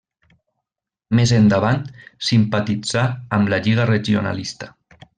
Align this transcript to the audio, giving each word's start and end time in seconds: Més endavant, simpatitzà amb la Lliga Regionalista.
Més 1.19 1.33
endavant, 1.41 1.79
simpatitzà 2.31 3.07
amb 3.39 3.55
la 3.55 3.63
Lliga 3.67 3.87
Regionalista. 3.95 4.73